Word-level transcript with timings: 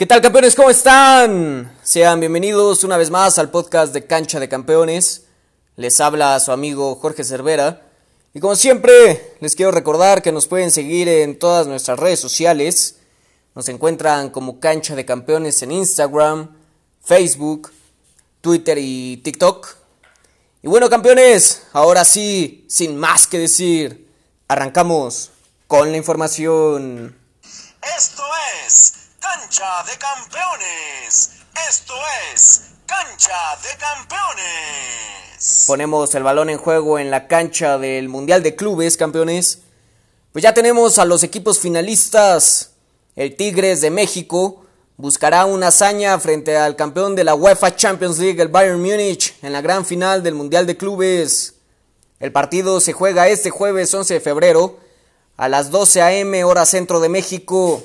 ¿Qué 0.00 0.06
tal 0.06 0.22
campeones? 0.22 0.54
¿Cómo 0.54 0.70
están? 0.70 1.78
Sean 1.82 2.20
bienvenidos 2.20 2.84
una 2.84 2.96
vez 2.96 3.10
más 3.10 3.38
al 3.38 3.50
podcast 3.50 3.92
de 3.92 4.06
Cancha 4.06 4.40
de 4.40 4.48
Campeones. 4.48 5.26
Les 5.76 6.00
habla 6.00 6.40
su 6.40 6.52
amigo 6.52 6.94
Jorge 6.94 7.22
Cervera. 7.22 7.82
Y 8.32 8.40
como 8.40 8.56
siempre, 8.56 9.36
les 9.40 9.54
quiero 9.54 9.72
recordar 9.72 10.22
que 10.22 10.32
nos 10.32 10.46
pueden 10.46 10.70
seguir 10.70 11.06
en 11.06 11.38
todas 11.38 11.66
nuestras 11.66 11.98
redes 11.98 12.18
sociales. 12.18 12.96
Nos 13.54 13.68
encuentran 13.68 14.30
como 14.30 14.58
Cancha 14.58 14.96
de 14.96 15.04
Campeones 15.04 15.60
en 15.60 15.70
Instagram, 15.70 16.56
Facebook, 17.04 17.70
Twitter 18.40 18.78
y 18.80 19.18
TikTok. 19.18 19.68
Y 20.62 20.68
bueno 20.68 20.88
campeones, 20.88 21.64
ahora 21.74 22.06
sí, 22.06 22.64
sin 22.70 22.96
más 22.96 23.26
que 23.26 23.38
decir, 23.38 24.08
arrancamos 24.48 25.30
con 25.66 25.90
la 25.90 25.98
información. 25.98 27.14
Esto 27.98 28.22
es 28.66 28.99
Cancha 29.32 29.84
de 29.84 29.96
Campeones. 29.96 31.30
Esto 31.68 31.94
es 32.34 32.62
Cancha 32.84 33.32
de 33.62 33.78
Campeones. 33.78 35.64
Ponemos 35.68 36.12
el 36.16 36.24
balón 36.24 36.50
en 36.50 36.58
juego 36.58 36.98
en 36.98 37.12
la 37.12 37.28
cancha 37.28 37.78
del 37.78 38.08
Mundial 38.08 38.42
de 38.42 38.56
Clubes, 38.56 38.96
campeones. 38.96 39.60
Pues 40.32 40.42
ya 40.42 40.52
tenemos 40.52 40.98
a 40.98 41.04
los 41.04 41.22
equipos 41.22 41.60
finalistas. 41.60 42.72
El 43.14 43.36
Tigres 43.36 43.80
de 43.80 43.90
México 43.90 44.64
buscará 44.96 45.44
una 45.44 45.68
hazaña 45.68 46.18
frente 46.18 46.56
al 46.56 46.74
campeón 46.74 47.14
de 47.14 47.22
la 47.22 47.36
UEFA 47.36 47.76
Champions 47.76 48.18
League, 48.18 48.42
el 48.42 48.48
Bayern 48.48 48.82
Múnich, 48.82 49.36
en 49.42 49.52
la 49.52 49.60
gran 49.60 49.84
final 49.86 50.24
del 50.24 50.34
Mundial 50.34 50.66
de 50.66 50.76
Clubes. 50.76 51.54
El 52.18 52.32
partido 52.32 52.80
se 52.80 52.92
juega 52.94 53.28
este 53.28 53.50
jueves 53.50 53.94
11 53.94 54.14
de 54.14 54.20
febrero 54.20 54.80
a 55.36 55.48
las 55.48 55.70
12 55.70 56.02
a.m. 56.02 56.42
hora 56.42 56.66
centro 56.66 56.98
de 56.98 57.08
México. 57.08 57.84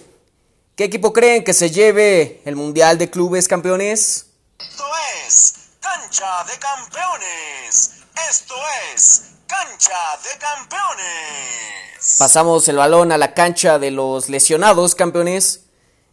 ¿Qué 0.75 0.83
equipo 0.83 1.13
creen 1.13 1.45
que 1.45 1.53
se 1.53 1.71
lleve 1.71 2.41
el 2.43 2.57
Mundial 2.57 2.97
de 2.97 3.09
Clubes 3.09 3.47
campeones? 3.47 4.25
Esto 4.59 4.83
es 5.25 5.53
Cancha 5.79 6.43
de 6.43 6.59
Campeones. 6.59 7.91
Esto 8.29 8.55
es 8.93 9.21
Cancha 9.47 9.95
de 10.21 10.37
Campeones. 10.37 12.15
Pasamos 12.19 12.67
el 12.67 12.75
balón 12.75 13.13
a 13.13 13.17
la 13.17 13.33
cancha 13.33 13.79
de 13.79 13.91
los 13.91 14.27
lesionados 14.27 14.95
campeones, 14.95 15.61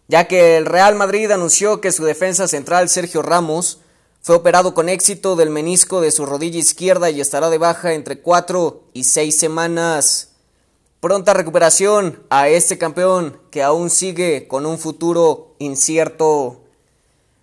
ya 0.07 0.29
que 0.29 0.57
el 0.59 0.67
Real 0.67 0.95
Madrid 0.95 1.29
anunció 1.33 1.81
que 1.81 1.91
su 1.91 2.05
defensa 2.05 2.47
central 2.47 2.89
Sergio 2.89 3.23
Ramos 3.23 3.81
fue 4.21 4.37
operado 4.37 4.75
con 4.75 4.89
éxito 4.89 5.35
del 5.35 5.51
menisco 5.51 6.01
de 6.01 6.13
su 6.13 6.25
rodilla 6.25 6.61
izquierda 6.61 7.11
y 7.11 7.21
estará 7.21 7.51
de 7.51 7.59
baja 7.59 7.95
entre 7.95 8.21
4 8.21 8.85
y 8.93 9.03
6 9.03 9.37
semanas. 9.37 10.32
Pronta 11.03 11.35
recuperación 11.35 12.25
a 12.31 12.47
este 12.47 12.79
campeón 12.79 13.43
que 13.51 13.65
aún 13.65 13.91
sigue 13.91 14.47
con 14.47 14.67
un 14.67 14.79
futuro 14.79 15.57
incierto. 15.59 16.63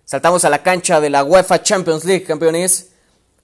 Saltamos 0.06 0.46
a 0.46 0.48
la 0.48 0.62
cancha 0.62 0.98
de 0.98 1.10
la 1.10 1.24
UEFA 1.24 1.62
Champions 1.62 2.06
League, 2.06 2.24
campeones. 2.24 2.92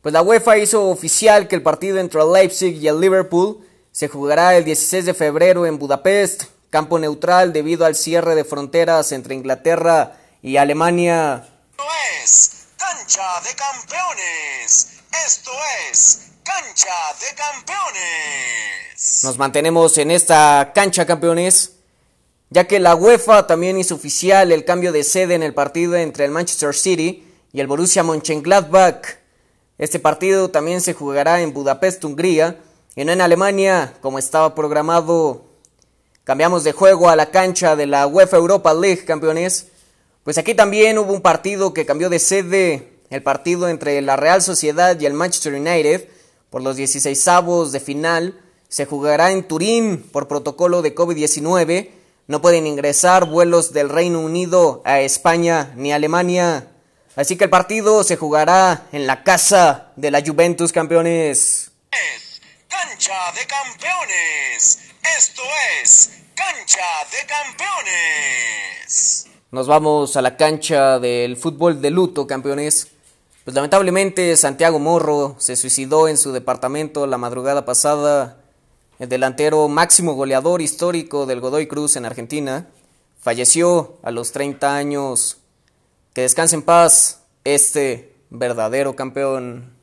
Pues 0.00 0.14
la 0.14 0.22
UEFA 0.22 0.56
hizo 0.56 0.88
oficial 0.88 1.48
que 1.48 1.54
el 1.54 1.62
partido 1.62 1.98
entre 1.98 2.22
el 2.22 2.32
Leipzig 2.32 2.76
y 2.76 2.88
el 2.88 2.98
Liverpool 2.98 3.62
se 3.92 4.08
jugará 4.08 4.56
el 4.56 4.64
16 4.64 5.04
de 5.04 5.12
febrero 5.12 5.66
en 5.66 5.78
Budapest, 5.78 6.44
campo 6.70 6.98
neutral 6.98 7.52
debido 7.52 7.84
al 7.84 7.94
cierre 7.94 8.34
de 8.34 8.44
fronteras 8.44 9.12
entre 9.12 9.34
Inglaterra 9.34 10.16
y 10.40 10.56
Alemania. 10.56 11.46
Esto 11.72 11.84
es 12.22 12.52
Cancha 12.78 13.40
de 13.42 13.54
Campeones. 13.54 14.92
Esto 15.26 15.50
es 15.90 16.20
Cancha 16.42 17.14
de 17.20 17.34
Campeones. 17.34 18.55
Nos 19.24 19.36
mantenemos 19.36 19.98
en 19.98 20.10
esta 20.10 20.72
cancha, 20.74 21.04
campeones, 21.04 21.72
ya 22.48 22.66
que 22.66 22.80
la 22.80 22.94
UEFA 22.94 23.46
también 23.46 23.76
hizo 23.76 23.94
oficial 23.94 24.52
el 24.52 24.64
cambio 24.64 24.90
de 24.90 25.04
sede 25.04 25.34
en 25.34 25.42
el 25.42 25.52
partido 25.52 25.96
entre 25.96 26.24
el 26.24 26.30
Manchester 26.30 26.74
City 26.74 27.22
y 27.52 27.60
el 27.60 27.66
Borussia 27.66 28.02
Mönchengladbach. 28.02 29.06
Este 29.76 29.98
partido 29.98 30.48
también 30.48 30.80
se 30.80 30.94
jugará 30.94 31.42
en 31.42 31.52
Budapest, 31.52 32.02
Hungría, 32.06 32.58
y 32.94 33.04
no 33.04 33.12
en 33.12 33.20
Alemania, 33.20 33.92
como 34.00 34.18
estaba 34.18 34.54
programado. 34.54 35.44
Cambiamos 36.24 36.64
de 36.64 36.72
juego 36.72 37.10
a 37.10 37.16
la 37.16 37.30
cancha 37.30 37.76
de 37.76 37.84
la 37.84 38.06
UEFA 38.06 38.38
Europa 38.38 38.72
League, 38.72 39.04
campeones. 39.04 39.66
Pues 40.24 40.38
aquí 40.38 40.54
también 40.54 40.96
hubo 40.96 41.12
un 41.12 41.20
partido 41.20 41.74
que 41.74 41.84
cambió 41.84 42.08
de 42.08 42.18
sede, 42.18 42.94
el 43.10 43.22
partido 43.22 43.68
entre 43.68 44.00
la 44.00 44.16
Real 44.16 44.40
Sociedad 44.40 44.98
y 44.98 45.04
el 45.04 45.12
Manchester 45.12 45.52
United, 45.52 46.08
por 46.48 46.62
los 46.62 46.76
16 46.76 47.28
avos 47.28 47.72
de 47.72 47.80
final. 47.80 48.40
Se 48.76 48.84
jugará 48.84 49.32
en 49.32 49.48
Turín 49.48 50.02
por 50.02 50.28
protocolo 50.28 50.82
de 50.82 50.94
COVID-19. 50.94 51.88
No 52.26 52.42
pueden 52.42 52.66
ingresar 52.66 53.24
vuelos 53.24 53.72
del 53.72 53.88
Reino 53.88 54.20
Unido 54.20 54.82
a 54.84 55.00
España 55.00 55.72
ni 55.76 55.94
Alemania. 55.94 56.68
Así 57.16 57.38
que 57.38 57.44
el 57.44 57.50
partido 57.50 58.04
se 58.04 58.18
jugará 58.18 58.86
en 58.92 59.06
la 59.06 59.24
casa 59.24 59.92
de 59.96 60.10
la 60.10 60.20
Juventus 60.20 60.72
campeones. 60.72 61.70
Es 61.90 62.42
Cancha 62.68 63.14
de 63.34 63.46
Campeones. 63.46 64.78
Esto 65.16 65.42
es 65.82 66.10
Cancha 66.34 66.84
de 67.12 67.26
Campeones. 67.26 69.26
Nos 69.52 69.68
vamos 69.68 70.18
a 70.18 70.20
la 70.20 70.36
cancha 70.36 70.98
del 70.98 71.38
fútbol 71.38 71.80
de 71.80 71.88
luto 71.88 72.26
campeones. 72.26 72.88
Pues 73.42 73.54
lamentablemente 73.54 74.36
Santiago 74.36 74.78
Morro 74.78 75.34
se 75.38 75.56
suicidó 75.56 76.08
en 76.08 76.18
su 76.18 76.32
departamento 76.32 77.06
la 77.06 77.16
madrugada 77.16 77.64
pasada. 77.64 78.42
El 78.98 79.10
delantero 79.10 79.68
máximo 79.68 80.14
goleador 80.14 80.62
histórico 80.62 81.26
del 81.26 81.40
Godoy 81.40 81.66
Cruz 81.66 81.96
en 81.96 82.06
Argentina 82.06 82.66
falleció 83.20 83.98
a 84.02 84.10
los 84.10 84.32
30 84.32 84.74
años. 84.74 85.36
Que 86.14 86.22
descanse 86.22 86.56
en 86.56 86.62
paz 86.62 87.20
este 87.44 88.16
verdadero 88.30 88.96
campeón. 88.96 89.76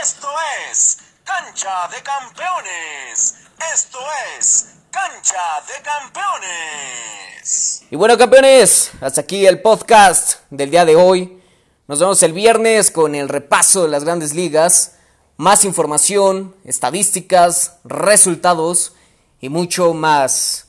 Esto 0.00 0.28
es 0.70 0.98
Cancha 1.24 1.88
de 1.88 2.00
Campeones. 2.04 3.34
Esto 3.74 3.98
es 4.38 4.74
Cancha 4.92 5.64
de 5.66 5.82
Campeones. 5.82 7.82
Y 7.90 7.96
bueno 7.96 8.16
campeones, 8.16 8.92
hasta 9.00 9.22
aquí 9.22 9.44
el 9.44 9.60
podcast 9.60 10.42
del 10.50 10.70
día 10.70 10.84
de 10.84 10.94
hoy. 10.94 11.42
Nos 11.88 11.98
vemos 11.98 12.22
el 12.22 12.32
viernes 12.32 12.92
con 12.92 13.16
el 13.16 13.28
repaso 13.28 13.82
de 13.82 13.88
las 13.88 14.04
grandes 14.04 14.34
ligas, 14.34 14.99
más 15.40 15.64
información, 15.64 16.54
estadísticas, 16.66 17.78
resultados 17.82 18.92
y 19.40 19.48
mucho 19.48 19.94
más. 19.94 20.66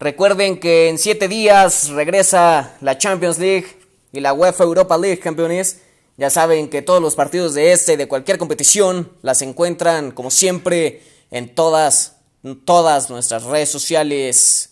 Recuerden 0.00 0.58
que 0.60 0.88
en 0.88 0.96
siete 0.96 1.28
días 1.28 1.90
regresa 1.90 2.74
la 2.80 2.96
Champions 2.96 3.38
League 3.38 3.66
y 4.10 4.20
la 4.20 4.32
UEFA 4.32 4.64
Europa 4.64 4.96
League, 4.96 5.18
campeones. 5.18 5.82
Ya 6.16 6.30
saben 6.30 6.70
que 6.70 6.80
todos 6.80 7.02
los 7.02 7.16
partidos 7.16 7.52
de 7.52 7.72
este 7.72 7.92
y 7.92 7.96
de 7.96 8.08
cualquier 8.08 8.38
competición 8.38 9.12
las 9.20 9.42
encuentran, 9.42 10.10
como 10.12 10.30
siempre, 10.30 11.02
en 11.30 11.54
todas, 11.54 12.16
en 12.42 12.64
todas 12.64 13.10
nuestras 13.10 13.42
redes 13.42 13.68
sociales. 13.68 14.70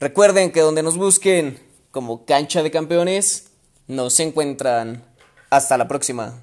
Recuerden 0.00 0.50
que 0.50 0.62
donde 0.62 0.82
nos 0.82 0.96
busquen 0.96 1.60
como 1.92 2.26
cancha 2.26 2.64
de 2.64 2.72
campeones, 2.72 3.50
nos 3.86 4.18
encuentran. 4.18 5.04
Hasta 5.48 5.78
la 5.78 5.86
próxima. 5.86 6.42